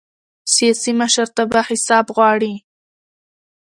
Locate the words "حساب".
1.69-2.05